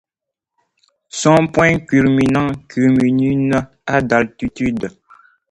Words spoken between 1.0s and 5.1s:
Son point culminant culmine à d'altitude.